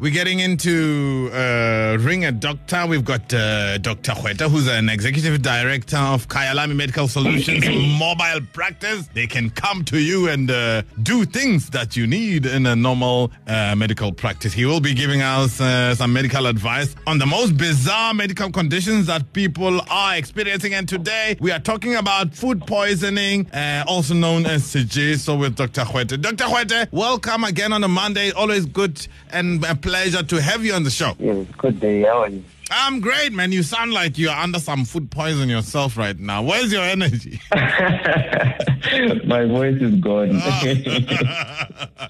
We're 0.00 0.10
getting 0.10 0.38
into 0.40 1.28
uh, 1.34 1.98
Ring 2.00 2.24
a 2.24 2.32
Doctor. 2.32 2.86
We've 2.86 3.04
got 3.04 3.34
uh, 3.34 3.76
Dr. 3.76 4.12
Kgoete, 4.12 4.50
who's 4.50 4.66
an 4.66 4.88
executive 4.88 5.42
director 5.42 5.98
of 5.98 6.26
Kyalami 6.26 6.74
Medical 6.74 7.06
Solutions 7.06 7.66
mobile 7.98 8.40
practice. 8.54 9.10
They 9.12 9.26
can 9.26 9.50
come 9.50 9.84
to 9.84 9.98
you 9.98 10.30
and 10.30 10.50
uh, 10.50 10.84
do 11.02 11.26
things 11.26 11.68
that 11.70 11.98
you 11.98 12.06
need 12.06 12.46
in 12.46 12.64
a 12.64 12.74
normal 12.74 13.30
uh, 13.46 13.76
medical 13.76 14.10
practice. 14.10 14.54
He 14.54 14.64
will 14.64 14.80
be 14.80 14.94
giving 14.94 15.20
us 15.20 15.60
uh, 15.60 15.94
some 15.94 16.14
medical 16.14 16.46
advice 16.46 16.96
on 17.06 17.18
the 17.18 17.26
most 17.26 17.58
bizarre 17.58 18.14
medical 18.14 18.50
conditions 18.50 19.06
that 19.08 19.30
people 19.34 19.82
are 19.90 20.16
experiencing. 20.16 20.72
And 20.72 20.88
today 20.88 21.36
we 21.40 21.50
are 21.52 21.60
talking 21.60 21.96
about 21.96 22.34
food 22.34 22.66
poisoning, 22.66 23.50
uh, 23.50 23.84
also 23.86 24.14
known 24.14 24.46
as 24.46 24.62
CG. 24.62 25.18
So 25.18 25.36
with 25.36 25.56
Dr. 25.56 25.82
Kgoete. 25.82 26.22
Dr. 26.22 26.44
Kgoete, 26.44 26.90
welcome 26.90 27.44
again 27.44 27.74
on 27.74 27.84
a 27.84 27.88
Monday. 27.88 28.30
Always 28.30 28.64
good 28.64 29.06
and 29.30 29.62
a 29.62 29.74
pleasure 29.74 29.89
to 30.28 30.40
have 30.40 30.64
you 30.64 30.72
on 30.74 30.84
the 30.84 30.90
show. 30.90 31.14
Yes, 31.18 31.46
good 31.58 31.80
day. 31.80 32.02
How 32.02 32.22
are 32.22 32.28
you? 32.28 32.42
I'm 32.70 33.00
great, 33.00 33.32
man. 33.32 33.52
You 33.52 33.62
sound 33.62 33.92
like 33.92 34.16
you're 34.18 34.30
under 34.32 34.58
some 34.58 34.84
food 34.84 35.10
poison 35.10 35.48
yourself 35.48 35.96
right 35.96 36.18
now. 36.18 36.42
Where's 36.42 36.72
your 36.72 36.82
energy? 36.84 37.40
My 39.24 39.44
voice 39.44 39.80
is 39.80 39.94
gone. 39.96 40.30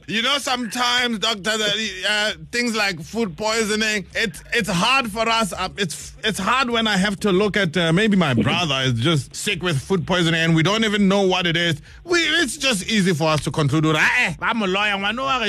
you 0.07 0.23
know, 0.23 0.39
sometimes, 0.39 1.19
doctor, 1.19 1.51
uh, 2.09 2.33
things 2.53 2.77
like 2.77 3.01
food 3.01 3.37
poisoning, 3.37 4.07
it's 4.15 4.43
it's 4.53 4.69
hard 4.69 5.11
for 5.11 5.29
us. 5.29 5.53
Uh, 5.53 5.69
it's 5.77 6.15
it's 6.25 6.39
hard 6.39 6.71
when 6.71 6.87
I 6.87 6.97
have 6.97 7.19
to 7.21 7.33
look 7.33 7.57
at 7.57 7.77
uh, 7.77 7.93
maybe 7.93 8.17
my 8.17 8.35
brother 8.35 8.81
is 8.85 8.95
just 8.95 9.35
sick 9.35 9.63
with 9.63 9.81
food 9.81 10.07
poisoning 10.07 10.41
and 10.41 10.55
we 10.55 10.63
don't 10.63 10.85
even 10.85 11.09
know 11.09 11.23
what 11.23 11.47
it 11.47 11.57
is. 11.57 11.81
We 12.05 12.21
it's 12.21 12.57
just 12.57 12.87
easy 12.89 13.15
for 13.15 13.29
us 13.29 13.43
to 13.45 13.51
conclude. 13.51 13.85
Eh, 13.97 14.35
I'm 14.41 14.63
a 14.63 14.67
lawyer. 14.67 14.95
I 14.95 15.13
know 15.13 15.25
what 15.25 15.41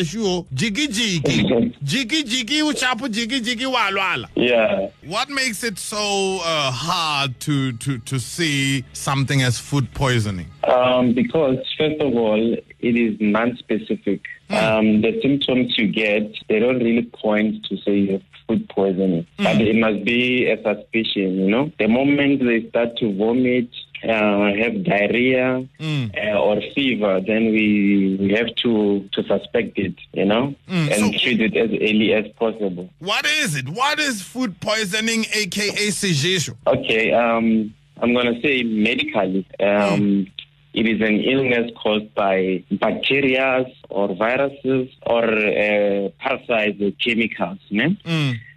Jiggy 0.54 0.88
jiggy, 0.88 1.76
jiggy 1.84 2.24
jiggy, 2.24 2.62
uchapu 2.62 3.10
jiggy 3.12 3.42
jiggy 3.42 3.66
walwala. 3.66 4.28
yeah. 4.36 4.90
What 5.04 5.30
makes 5.30 5.64
it 5.64 5.80
so 5.80 6.42
uh, 6.44 6.70
hard 6.70 7.40
to, 7.42 7.72
to, 7.74 7.98
to 7.98 8.20
see 8.20 8.86
something 8.94 9.42
as 9.42 9.58
food 9.58 9.92
poisoning? 9.96 10.46
Um, 10.64 11.14
because 11.14 11.58
first 11.76 12.00
of 12.02 12.14
all, 12.14 12.54
it 12.54 12.96
is 12.96 13.18
non-specific. 13.20 14.22
Um, 14.52 15.02
the 15.02 15.20
symptoms 15.22 15.76
you 15.78 15.88
get, 15.88 16.32
they 16.50 16.60
don't 16.60 16.78
really 16.78 17.04
point 17.04 17.66
to 17.66 17.78
say 17.78 17.98
you 17.98 18.12
have 18.14 18.22
food 18.48 18.70
poisoning, 18.70 19.26
but 19.38 19.60
it 19.60 19.76
must 19.76 20.04
be 20.04 20.46
a 20.52 20.62
suspicion. 20.62 21.36
You 21.40 21.50
know, 21.50 21.72
the 21.80 21.88
moment 21.88 22.44
they 22.44 22.70
start 22.70 22.98
to 22.98 23.16
vomit. 23.18 23.70
Uh, 24.04 24.52
have 24.62 24.84
diarrhea 24.84 25.64
uh, 25.80 26.40
or 26.40 26.60
fever, 26.74 27.22
then 27.22 27.52
we 27.52 28.18
we 28.20 28.34
have 28.34 28.48
to 28.56 29.08
to 29.14 29.22
suspect 29.28 29.78
it, 29.78 29.94
you 30.14 30.26
know, 30.26 30.56
and 30.68 30.92
so- 30.94 31.12
treat 31.20 31.40
it 31.40 31.56
as 31.56 31.70
early 31.70 32.12
as 32.14 32.26
possible. 32.40 32.90
What 32.98 33.26
is 33.28 33.56
it? 33.56 33.70
What 33.70 34.00
is 34.00 34.22
food 34.24 34.60
poisoning, 34.60 35.26
aka 35.36 35.88
sejesho? 35.92 36.56
Okay, 36.66 37.12
um, 37.14 37.74
I'm 38.02 38.14
going 38.14 38.34
to 38.34 38.42
say 38.42 38.64
medically. 38.64 39.46
Um, 39.60 40.28
It 40.74 40.88
is 40.88 41.02
an 41.02 41.18
illness 41.32 41.70
caused 41.84 42.16
by 42.16 42.64
bacteria 42.72 43.66
or 43.90 44.16
viruses 44.16 44.88
or 45.06 45.26
uh, 45.26 46.10
parasites 46.24 46.80
or 46.82 46.92
chemicals, 47.04 47.60
ne? 47.70 47.98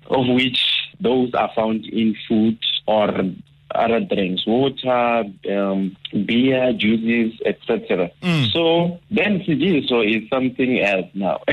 of 0.06 0.24
which 0.28 0.60
those 1.00 1.34
are 1.34 1.50
found 1.56 1.84
in 1.86 2.14
food 2.28 2.56
or 2.86 3.08
other 3.74 4.00
drinks, 4.00 4.46
water, 4.46 5.24
um, 5.50 5.96
beer, 6.26 6.72
juices, 6.72 7.38
etc. 7.44 8.10
So 8.52 8.98
then 9.10 9.42
so 9.88 10.00
is 10.02 10.28
something 10.30 10.80
else 10.80 11.06
now. 11.14 11.40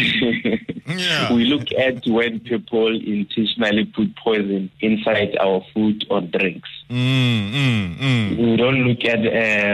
Yeah. 0.88 1.32
We 1.34 1.46
look 1.46 1.72
at 1.72 2.06
when 2.06 2.40
people 2.42 2.88
intentionally 2.94 3.86
put 3.86 4.14
poison 4.18 4.70
inside 4.82 5.38
our 5.40 5.62
food 5.74 6.06
or 6.10 6.20
drinks. 6.22 6.68
Mm, 6.90 7.52
mm, 7.52 7.96
mm. 7.98 8.38
We 8.38 8.58
don't 8.58 8.84
look 8.88 9.06
at 9.06 9.22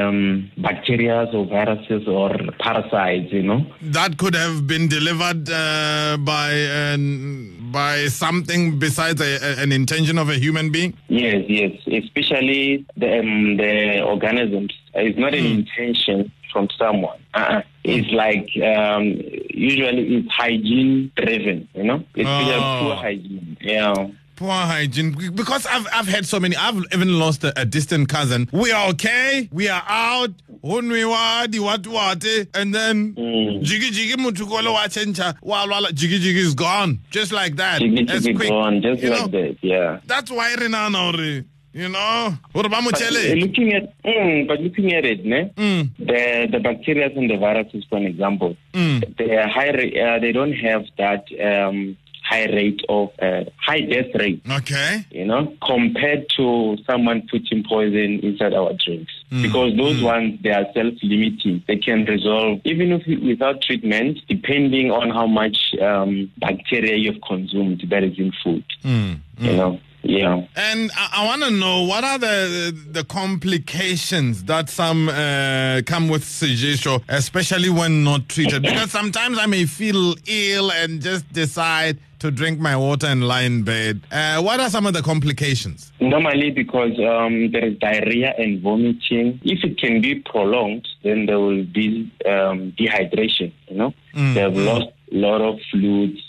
um, 0.05 0.51
bacteria 0.57 1.23
or 1.33 1.45
viruses 1.45 2.07
or 2.07 2.29
parasites, 2.59 3.31
you 3.31 3.41
know. 3.43 3.65
That 3.81 4.17
could 4.19 4.35
have 4.35 4.67
been 4.67 4.87
delivered 4.89 5.49
uh, 5.49 6.17
by 6.19 6.51
an, 6.51 7.71
by 7.71 8.07
something 8.07 8.77
besides 8.77 9.19
a, 9.21 9.37
a- 9.37 9.63
an 9.63 9.71
intention 9.71 10.17
of 10.19 10.29
a 10.29 10.35
human 10.35 10.71
being. 10.71 10.93
Yes, 11.07 11.45
yes, 11.47 11.71
especially 11.87 12.36
the, 12.41 13.19
um, 13.19 13.57
the 13.57 14.01
organisms. 14.03 14.73
It's 14.93 15.17
not 15.17 15.33
an 15.33 15.45
intention 15.45 16.31
from 16.51 16.69
someone. 16.77 17.19
Uh-uh. 17.33 17.61
It's 17.83 18.09
like 18.11 18.49
um, 18.63 19.03
usually 19.49 20.15
it's 20.17 20.31
hygiene 20.31 21.11
driven, 21.15 21.67
you 21.73 21.83
know. 21.83 22.03
It's 22.15 22.27
Oh. 22.29 22.79
poor 22.83 22.95
hygiene. 22.95 23.57
Yeah. 23.61 24.07
Poor 24.35 24.51
hygiene. 24.51 25.31
Because 25.33 25.65
I've, 25.65 25.87
I've 25.91 26.07
had 26.07 26.25
so 26.25 26.39
many. 26.39 26.55
I've 26.55 26.75
even 26.93 27.17
lost 27.17 27.43
a, 27.43 27.59
a 27.59 27.65
distant 27.65 28.07
cousin. 28.09 28.47
We 28.51 28.71
are 28.71 28.89
okay. 28.89 29.49
We 29.51 29.67
are 29.69 29.83
out. 29.87 30.31
Unwiwadi, 30.63 31.59
what, 31.59 31.87
what, 31.87 32.23
eh? 32.25 32.45
And 32.53 32.73
then 32.73 33.15
jiggy 33.63 33.89
jiggy 33.91 34.15
mutukolo 34.15 34.75
wachencha. 34.75 35.39
Walwala, 35.41 35.93
jiggy 35.93 36.19
jiggy 36.19 36.39
is 36.39 36.53
gone. 36.55 36.99
Just 37.09 37.31
like 37.31 37.55
that. 37.55 37.79
Jiggy 37.79 38.03
jiggy 38.05 38.33
gone, 38.33 38.81
just 38.81 39.01
You 39.01 39.09
like 39.11 39.19
know, 39.21 39.27
that. 39.27 39.57
Yeah. 39.61 39.99
That's 40.05 40.29
why 40.31 40.55
Renana, 40.55 40.95
already. 40.95 41.45
You 41.73 41.89
know. 41.89 42.33
What 42.53 42.65
about 42.65 42.83
Muchele? 42.83 43.39
looking 43.39 43.73
at 43.73 44.01
mm, 44.03 44.47
but 44.47 44.59
looking 44.61 44.93
at 44.93 45.05
it, 45.05 45.25
ne? 45.25 45.51
Mm. 45.55 45.89
the 45.99 46.47
the 46.51 46.59
bacteria 46.59 47.09
and 47.15 47.29
the 47.29 47.37
viruses, 47.37 47.85
for 47.89 47.97
an 47.97 48.05
example, 48.05 48.55
Mm. 48.73 49.15
they 49.17 49.35
are 49.37 49.47
high. 49.47 49.69
Uh, 49.69 50.19
they 50.19 50.31
don't 50.31 50.53
have 50.53 50.85
that 50.97 51.25
um, 51.43 51.97
high 52.23 52.45
rate 52.45 52.81
of 52.89 53.09
uh, 53.21 53.43
high 53.55 53.79
death 53.81 54.13
rate. 54.15 54.41
Okay. 54.51 55.05
You 55.11 55.25
know, 55.25 55.53
compared 55.65 56.27
to 56.35 56.77
someone 56.85 57.25
putting 57.31 57.63
poison 57.63 58.19
inside 58.21 58.53
our 58.53 58.73
drinks, 58.73 59.13
Mm. 59.31 59.41
because 59.43 59.75
those 59.77 60.01
ones 60.01 60.39
they 60.43 60.51
are 60.51 60.65
self-limiting. 60.73 61.63
They 61.67 61.77
can 61.77 62.05
resolve 62.05 62.61
even 62.65 62.91
if 62.93 63.03
without 63.23 63.61
treatment, 63.61 64.19
depending 64.27 64.91
on 64.91 65.09
how 65.09 65.27
much 65.27 65.57
um, 65.81 66.31
bacteria 66.37 66.95
you've 66.95 67.21
consumed 67.21 67.83
that 67.89 68.03
is 68.03 68.17
in 68.17 68.31
food. 68.43 68.63
Mm. 68.83 69.19
You 69.39 69.53
know, 69.53 69.79
yeah. 70.07 70.45
And 70.55 70.91
I, 70.95 71.09
I 71.17 71.25
want 71.25 71.43
to 71.43 71.51
know 71.51 71.83
what 71.83 72.03
are 72.03 72.17
the 72.17 72.75
the 72.91 73.03
complications 73.03 74.43
that 74.45 74.69
some 74.69 75.09
uh, 75.09 75.81
come 75.85 76.07
with 76.09 76.23
sejesho, 76.23 77.01
especially 77.09 77.69
when 77.69 78.03
not 78.03 78.29
treated. 78.29 78.61
Because 78.63 78.91
sometimes 78.91 79.37
I 79.39 79.45
may 79.45 79.65
feel 79.65 80.15
ill 80.25 80.71
and 80.71 81.01
just 81.01 81.31
decide 81.33 81.97
to 82.19 82.31
drink 82.31 82.59
my 82.59 82.75
water 82.75 83.07
and 83.07 83.27
lie 83.27 83.41
in 83.43 83.63
bed. 83.63 84.01
Uh, 84.11 84.41
what 84.41 84.59
are 84.59 84.69
some 84.69 84.85
of 84.87 84.93
the 84.93 85.01
complications? 85.03 85.91
Normally, 85.99 86.49
because 86.51 86.97
um, 86.99 87.51
there 87.51 87.65
is 87.65 87.77
diarrhea 87.77 88.33
and 88.39 88.59
vomiting, 88.61 89.39
if 89.43 89.63
it 89.63 89.77
can 89.79 90.01
be 90.01 90.15
prolonged, 90.15 90.87
then 91.03 91.27
there 91.27 91.39
will 91.39 91.63
be 91.63 92.11
um, 92.25 92.73
dehydration. 92.79 93.51
You 93.69 93.77
know, 93.77 93.93
Mm, 94.15 94.33
they 94.33 94.41
have 94.41 94.57
lost 94.57 94.87
a 95.11 95.15
lot 95.15 95.41
of 95.41 95.59
fluids 95.69 96.19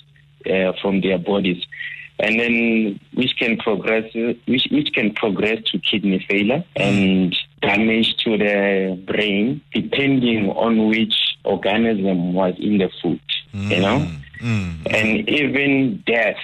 uh, 0.44 0.72
from 0.82 1.00
their 1.00 1.16
bodies, 1.18 1.64
and 2.20 2.38
then 2.40 2.98
which 3.14 3.36
can 3.38 3.56
progress, 3.58 4.04
which 4.46 4.66
which 4.70 4.92
can 4.92 5.12
progress 5.14 5.62
to 5.66 5.78
kidney 5.78 6.24
failure 6.28 6.64
and 6.76 7.36
damage 7.62 8.16
to 8.24 8.36
the 8.38 9.00
brain, 9.06 9.60
depending 9.72 10.50
on 10.50 10.88
which 10.88 11.14
organism 11.44 12.32
was 12.34 12.54
in 12.58 12.78
the 12.78 12.90
food. 13.02 13.20
You 13.52 13.80
know, 13.80 14.06
Mm, 14.40 14.86
and 14.94 15.28
even 15.28 16.00
death 16.06 16.36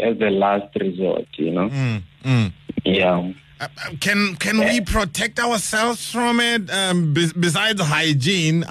as 0.00 0.16
the 0.18 0.30
last 0.30 0.72
resort. 0.80 1.26
You 1.32 1.50
know. 1.50 1.68
mm, 1.68 2.02
mm. 2.24 2.52
Yeah. 2.84 3.32
Uh, 3.60 3.68
Can 4.00 4.36
can 4.36 4.58
we 4.58 4.80
protect 4.80 5.38
ourselves 5.38 6.10
from 6.10 6.40
it? 6.40 6.70
Um, 6.70 7.12
be- 7.12 7.30
besides 7.38 7.78
hygiene, 7.82 8.62
uh, 8.64 8.66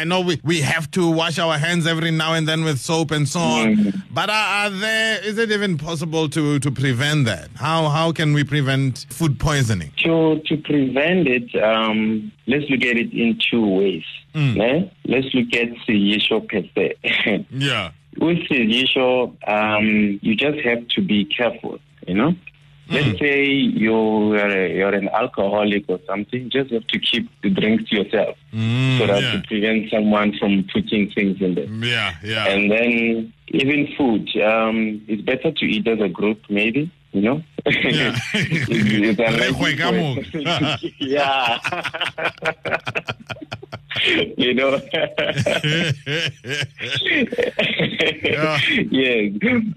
I 0.00 0.04
know 0.04 0.22
we, 0.22 0.40
we 0.42 0.62
have 0.62 0.90
to 0.92 1.10
wash 1.10 1.38
our 1.38 1.58
hands 1.58 1.86
every 1.86 2.10
now 2.10 2.32
and 2.32 2.48
then 2.48 2.64
with 2.64 2.78
soap 2.80 3.10
and 3.10 3.28
so 3.28 3.40
on. 3.40 3.76
Mhm. 3.76 4.02
But 4.10 4.30
are, 4.30 4.48
are 4.66 4.70
there? 4.70 5.22
Is 5.22 5.36
it 5.36 5.50
even 5.52 5.76
possible 5.76 6.30
to, 6.30 6.58
to 6.58 6.70
prevent 6.70 7.26
that? 7.26 7.50
How 7.56 7.88
how 7.90 8.12
can 8.12 8.32
we 8.32 8.44
prevent 8.44 9.04
food 9.10 9.38
poisoning? 9.38 9.92
To 10.04 10.40
to 10.46 10.56
prevent 10.56 11.28
it, 11.28 11.54
um, 11.62 12.32
let's 12.46 12.64
look 12.70 12.82
at 12.82 12.96
it 12.96 13.12
in 13.12 13.38
two 13.50 13.66
ways. 13.78 14.04
Mm. 14.34 14.56
ne? 14.56 14.92
Let's 15.04 15.28
look 15.34 15.52
at 15.54 15.68
Sejesho 15.86 16.48
per 16.48 16.62
se. 16.74 17.44
Yeah. 17.50 17.90
With 18.16 18.38
Sejesho, 18.48 19.36
um, 19.46 20.18
you 20.22 20.34
just 20.34 20.60
have 20.64 20.88
to 20.88 21.02
be 21.02 21.24
careful, 21.26 21.78
you 22.08 22.14
know? 22.14 22.34
Let's 22.90 23.18
say 23.18 23.44
you're, 23.46 24.36
you're 24.68 24.94
an 24.94 25.08
alcoholic 25.08 25.84
or 25.88 25.98
something, 26.06 26.50
just 26.50 26.70
have 26.70 26.86
to 26.88 26.98
keep 26.98 27.28
the 27.42 27.50
drinks 27.50 27.88
to 27.90 27.96
yourself 28.02 28.36
Mm, 28.52 28.98
so 28.98 29.06
that 29.06 29.22
yeah. 29.22 29.32
to 29.32 29.42
prevent 29.48 29.90
someone 29.90 30.36
from 30.38 30.64
putting 30.72 31.10
things 31.10 31.40
in 31.40 31.54
there. 31.54 31.64
yeah, 31.66 32.14
yeah. 32.22 32.46
And 32.46 32.70
then 32.70 33.32
even 33.48 33.88
food, 33.96 34.28
um, 34.42 35.02
it's 35.08 35.22
better 35.22 35.50
to 35.50 35.64
eat 35.64 35.88
as 35.88 36.00
a 36.00 36.08
group, 36.08 36.40
maybe. 36.48 36.90
You 37.12 37.22
know, 37.22 37.42
Yeah. 37.66 38.16
It's- 38.34 38.68
it's 38.68 39.18
Re 39.18 39.50
hwe 39.52 39.78
ka 39.78 39.88
unlikely 39.88 40.44
for- 40.44 40.78
yeah. 40.98 41.58
you 44.36 44.54
know. 44.54 44.80
Yeah. 48.22 48.58
Yes. 48.90 49.32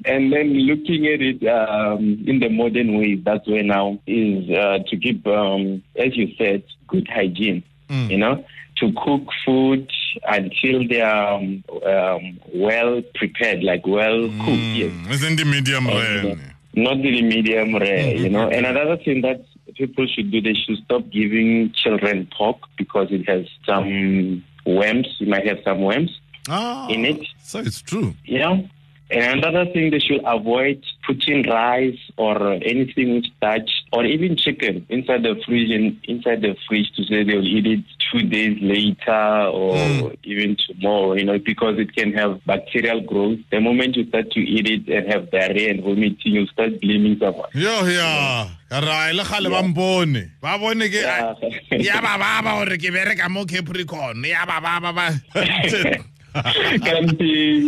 And 0.06 0.32
then 0.34 0.54
looking 0.54 1.08
at 1.08 1.22
it 1.22 1.46
um, 1.48 2.24
in 2.28 2.40
the 2.40 2.50
modern 2.50 2.98
way, 2.98 3.16
that's 3.16 3.48
where 3.48 3.64
now 3.64 4.00
is 4.08 4.50
uh, 4.50 4.80
to 4.88 4.98
keep, 4.98 5.26
um, 5.28 5.84
as 5.96 6.16
you 6.16 6.34
said, 6.38 6.64
good 6.88 7.08
hygiene. 7.08 7.64
You 7.90 8.18
know, 8.18 8.44
to 8.80 8.92
cook 9.06 9.22
food 9.46 9.90
until 10.28 10.86
they 10.90 11.00
are 11.00 11.36
um, 11.36 11.64
um, 11.86 12.40
well 12.54 13.02
prepared, 13.16 13.64
like 13.64 13.88
well 13.88 14.28
cooked. 14.44 14.50
Yes 14.76 14.92
It's 15.08 15.24
in 15.24 15.38
the 15.38 15.46
medium 15.46 15.88
rare. 15.88 16.36
not 16.76 16.98
really 16.98 17.22
medium 17.22 17.76
rare, 17.78 18.14
you 18.16 18.30
know. 18.30 18.50
And 18.50 18.66
another 18.66 18.98
thing 18.98 19.22
that 19.22 19.46
people 19.78 20.08
should 20.08 20.32
do, 20.32 20.42
they 20.42 20.54
should 20.54 20.78
stop 20.86 21.10
giving 21.12 21.72
children 21.74 22.28
pork 22.38 22.58
because 22.78 23.08
it 23.12 23.28
has 23.30 23.46
some 23.66 24.44
worms. 24.66 25.08
You 25.20 25.28
might 25.28 25.46
have 25.48 25.60
some 25.64 25.82
worms, 25.82 26.12
Oh, 26.50 26.88
In 26.90 27.04
it. 27.06 27.22
So 27.44 27.60
it's 27.60 27.82
true. 27.82 28.16
you 28.24 28.40
know. 28.40 28.70
And 29.10 29.44
another 29.44 29.72
thing, 29.72 29.92
they 29.92 30.00
should 30.00 30.22
avoid 30.26 30.84
putting 31.06 31.44
rice 31.50 31.98
or 32.18 32.52
anything 32.54 33.16
with 33.16 33.26
starch 33.38 33.70
or 33.94 34.06
even 34.06 34.36
chicken 34.36 34.86
inside 34.90 35.24
the 35.24 35.42
fridge 35.46 35.72
and 35.72 35.98
inside 36.04 36.42
the 36.42 36.56
fridge 36.68 36.92
to 36.98 37.04
say 37.04 37.24
they'll 37.24 37.46
eat 37.46 37.66
it 37.66 37.86
two 38.12 38.28
days 38.28 38.58
later 38.62 39.48
or 39.48 39.78
hmm. 39.78 40.08
even 40.24 40.58
tomorrow, 40.68 41.14
you 41.14 41.24
know, 41.24 41.40
because 41.40 41.80
it 41.80 41.96
can 41.96 42.12
have 42.14 42.44
bacterial 42.46 43.00
growth. 43.02 43.40
The 43.50 43.62
moment 43.62 43.96
you 43.96 44.08
start 44.10 44.32
to 44.32 44.42
eat 44.42 44.68
it 44.68 44.94
and 44.94 45.12
have 45.12 45.32
diarrhea 45.32 45.72
and 45.72 45.84
vomiting, 45.84 46.34
you 46.34 46.46
start 46.48 46.82
blaming 46.82 47.18
someone. 47.20 47.50
Yo 47.54 47.86
ya. 47.88 48.50
Ra 48.70 49.08
ile 49.10 49.24
khale 49.24 49.50
ba 49.50 49.64
mpone. 49.64 50.32
Ba 50.42 50.60
bone 50.60 50.90
ke 50.92 51.00
Yeah. 51.00 51.34
ya 51.72 52.02
ba 52.02 52.20
ba 52.20 52.44
ba 52.44 52.50
hore 52.60 52.76
ke 52.76 52.92
bereka 52.92 53.30
mo 53.30 53.46
Capricorn. 53.46 54.20
Ya 54.26 54.44
ba 54.46 54.60
ba 54.60 54.92
ba 54.92 55.08
ba. 56.42 56.54
Kanti, 56.80 57.64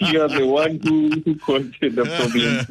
you 0.12 0.22
are 0.22 0.28
the 0.28 0.46
one 0.46 0.78
who, 0.82 1.10
who 1.24 1.38
caused 1.38 1.74
the 1.80 1.90
problem 1.90 2.66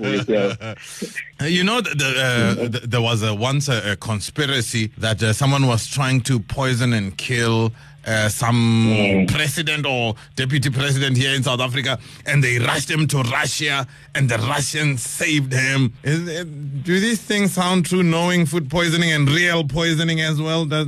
You 1.49 1.63
know, 1.63 1.81
the, 1.81 2.13
uh, 2.17 2.55
th- 2.69 2.83
there 2.83 3.01
was 3.01 3.23
a, 3.23 3.33
once 3.33 3.67
a, 3.69 3.93
a 3.93 3.95
conspiracy 3.95 4.91
that 4.97 5.21
uh, 5.23 5.33
someone 5.33 5.67
was 5.67 5.87
trying 5.87 6.21
to 6.21 6.39
poison 6.39 6.93
and 6.93 7.17
kill 7.17 7.73
uh, 8.05 8.29
some 8.29 9.25
president 9.29 9.85
or 9.85 10.15
deputy 10.35 10.69
president 10.69 11.17
here 11.17 11.33
in 11.35 11.43
South 11.43 11.59
Africa, 11.59 11.99
and 12.25 12.43
they 12.43 12.57
rushed 12.59 12.89
him 12.89 13.07
to 13.07 13.17
Russia, 13.23 13.87
and 14.15 14.29
the 14.29 14.37
Russians 14.39 15.03
saved 15.03 15.53
him. 15.53 15.93
It, 16.03 16.83
do 16.83 16.99
these 16.99 17.21
things 17.21 17.53
sound 17.53 17.85
true? 17.85 18.03
Knowing 18.03 18.45
food 18.45 18.69
poisoning 18.69 19.11
and 19.11 19.29
real 19.29 19.63
poisoning 19.63 20.21
as 20.21 20.41
well, 20.41 20.65
does, 20.65 20.87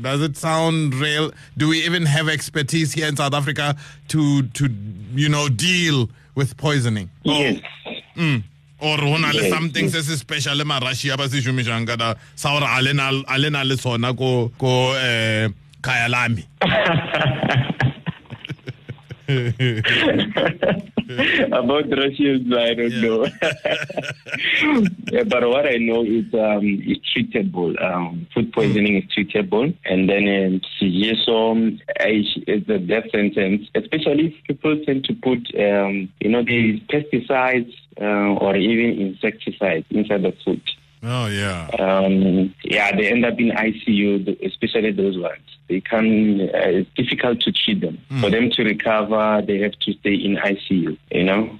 does 0.00 0.22
it 0.22 0.36
sound 0.36 0.94
real? 0.94 1.32
Do 1.56 1.68
we 1.68 1.84
even 1.84 2.06
have 2.06 2.28
expertise 2.28 2.92
here 2.92 3.08
in 3.08 3.16
South 3.16 3.34
Africa 3.34 3.76
to 4.08 4.42
to 4.42 4.68
you 5.14 5.28
know 5.28 5.48
deal 5.48 6.08
with 6.34 6.56
poisoning? 6.56 7.10
Yes. 7.24 7.60
or 8.80 8.98
ho 8.98 9.16
na 9.16 9.28
le 9.28 9.42
Yes, 9.42 9.50
something 9.50 9.88
se 9.88 10.02
se 10.02 10.16
special 10.16 10.56
marashia 10.64 11.16
ba 11.16 11.28
se 11.28 11.40
šomišang 11.40 11.86
ka 11.86 12.14
sa 12.36 12.52
gore 12.58 12.68
a 12.68 12.82
le 12.82 12.92
na- 12.92 13.10
le 13.38 13.50
na 13.50 13.64
sona 13.76 14.12
ko 14.14 14.52
ko 14.58 14.92
eh 14.94 15.48
kaya 15.84 16.08
lami 16.08 16.42
About 21.52 21.88
Russians, 21.90 22.52
I 22.52 22.74
don't 22.74 23.00
know. 23.00 23.26
Yeah, 25.12 25.24
but 25.24 25.48
what 25.48 25.66
I 25.66 25.76
know 25.76 26.02
is 26.04 26.24
um, 26.34 26.80
it's 26.84 27.04
treatable. 27.12 27.80
Um, 27.82 28.26
food 28.34 28.52
poisoning 28.52 28.96
is 28.96 29.04
treatable. 29.14 29.74
And 29.84 30.08
then 30.08 30.24
um, 30.28 30.60
CGSOM 30.80 31.80
is 32.00 32.68
a 32.68 32.78
death 32.78 33.10
sentence, 33.12 33.68
especially 33.74 34.26
if 34.28 34.44
people 34.44 34.82
tend 34.84 35.04
to 35.04 35.14
put, 35.14 35.38
um, 35.58 36.08
you 36.20 36.30
know, 36.30 36.42
these 36.42 36.80
pesticides 36.82 37.72
uh, 38.00 38.34
or 38.40 38.56
even 38.56 38.98
insecticides 39.00 39.86
inside 39.90 40.22
the 40.22 40.34
food. 40.44 40.62
Oh 41.04 41.26
yeah 41.26 41.68
um, 41.78 42.54
yeah, 42.62 42.94
they 42.96 43.10
end 43.10 43.24
up 43.24 43.38
in 43.38 43.50
ICU, 43.50 44.44
especially 44.44 44.92
those 44.92 45.18
ones. 45.18 45.42
They 45.68 45.80
can, 45.80 46.40
uh, 46.40 46.46
it's 46.54 46.90
difficult 46.94 47.40
to 47.40 47.52
treat 47.52 47.80
them. 47.80 47.98
For 48.20 48.30
them 48.30 48.50
to 48.50 48.64
recover, 48.64 49.42
they 49.46 49.58
have 49.60 49.72
to 49.72 49.92
stay 49.94 50.14
in 50.14 50.36
ICU, 50.36 50.98
you 51.10 51.24
know? 51.24 51.58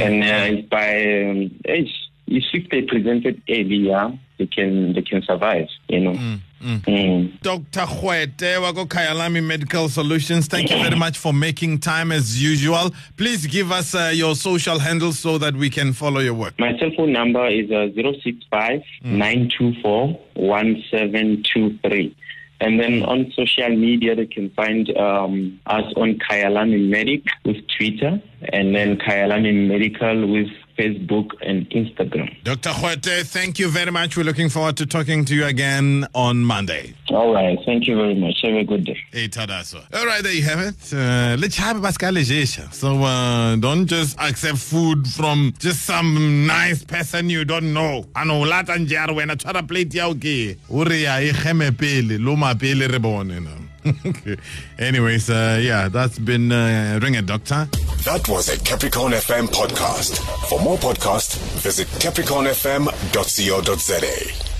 And 0.00 0.24
uh, 0.24 0.62
by 0.68 1.22
um, 1.30 1.60
age, 1.66 1.92
if 2.26 2.44
if 2.52 2.70
they 2.70 2.82
presented 2.82 3.42
earlier, 3.48 4.18
they 4.38 4.46
can, 4.46 4.94
they 4.94 5.02
can 5.02 5.22
survive, 5.22 5.68
you 5.88 6.00
know? 6.00 6.38
Mm. 6.62 7.40
Dr. 7.42 7.86
Kgoete 7.86 8.60
wa 8.60 8.72
ko 8.72 8.86
Kyalami 8.86 9.44
Medical 9.44 9.88
Solutions, 9.88 10.46
thank 10.48 10.70
you 10.70 10.76
very 10.78 10.96
much 10.96 11.18
for 11.18 11.32
making 11.32 11.78
time 11.78 12.10
as 12.10 12.42
usual. 12.42 12.90
Please 13.16 13.46
give 13.46 13.70
us 13.70 13.94
uh, 13.94 14.10
your 14.14 14.34
social 14.34 14.78
handles 14.78 15.18
so 15.18 15.38
that 15.38 15.54
we 15.54 15.68
can 15.68 15.92
follow 15.92 16.20
your 16.20 16.34
work. 16.34 16.58
My 16.58 16.76
cell 16.78 16.90
phone 16.96 17.12
number 17.12 17.46
is 17.46 17.70
uh, 17.70 17.88
065 17.94 18.82
924 19.04 20.18
1723. 20.34 22.16
And 22.58 22.80
then 22.80 23.02
on 23.04 23.30
social 23.36 23.68
media, 23.76 24.14
they 24.16 24.24
can 24.24 24.48
find 24.50 24.88
um, 24.96 25.60
us 25.66 25.92
on 25.96 26.18
Kyalami 26.18 26.88
Medic 26.88 27.24
with 27.44 27.56
Twitter, 27.68 28.20
and 28.50 28.74
then 28.74 28.96
Kyalami 28.96 29.68
Medical 29.68 30.26
with 30.26 30.48
Facebook 30.78 31.30
and 31.40 31.68
Instagram. 31.70 32.28
Dr. 32.44 32.70
Kgoete, 32.70 33.26
thank 33.26 33.58
you 33.58 33.68
very 33.68 33.90
much. 33.90 34.16
We're 34.16 34.24
looking 34.24 34.48
forward 34.48 34.76
to 34.78 34.86
talking 34.86 35.24
to 35.26 35.34
you 35.34 35.44
again 35.46 36.06
on 36.14 36.38
Monday. 36.44 36.94
All 37.10 37.32
right. 37.32 37.58
Thank 37.64 37.86
you 37.86 37.96
very 37.96 38.14
much. 38.14 38.40
Have 38.42 38.54
a 38.54 38.64
good 38.64 38.84
day. 38.84 38.98
Hey, 39.12 39.28
Tadaso. 39.28 39.82
All 39.94 40.06
right, 40.06 40.22
there 40.22 40.32
you 40.32 40.42
have 40.42 40.60
it. 40.60 40.92
Uh, 40.92 41.36
let's 41.38 41.56
have 41.56 41.80
Pascal 41.82 42.12
Lejesha. 42.12 42.72
So 42.72 43.02
uh, 43.02 43.56
don't 43.56 43.86
just 43.86 44.18
accept 44.20 44.58
food 44.58 45.06
from 45.06 45.54
just 45.58 45.82
some 45.84 46.46
nice 46.46 46.84
person 46.84 47.30
you 47.30 47.44
don't 47.44 47.72
know. 47.72 48.04
Ano 48.14 48.40
lata 48.40 48.72
when 49.12 49.30
a 49.30 49.36
tshwara 49.36 49.66
plate 49.66 49.94
ya 49.94 50.08
okay. 50.08 50.56
Uri 50.70 51.02
ya 51.04 51.18
e 51.18 51.32
geme 51.32 51.76
pele, 51.76 52.18
lo 52.18 52.36
ma 52.36 52.54
pele 52.54 52.86
re 52.86 52.98
bone 52.98 53.40
na. 53.40 53.65
Okay. 53.86 54.36
Anyways, 54.78 55.30
uh, 55.30 55.58
yeah, 55.62 55.88
that's 55.88 56.18
been 56.18 56.50
uh, 56.52 56.98
Ring 57.02 57.16
a 57.16 57.22
Doctor. 57.22 57.68
That 58.04 58.28
was 58.28 58.48
a 58.48 58.58
Capricorn 58.64 59.12
FM 59.12 59.46
podcast. 59.48 60.18
For 60.48 60.60
more 60.60 60.78
podcasts, 60.78 61.36
visit 61.60 61.86
capricornfm.co.za. 61.88 64.55